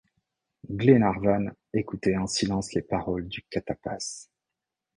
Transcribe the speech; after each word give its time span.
Glenarvan 0.67 1.51
écoutait 1.73 2.17
en 2.17 2.25
silence 2.25 2.73
les 2.73 2.81
paroles 2.81 3.27
du 3.27 3.43
catapaz. 3.51 4.31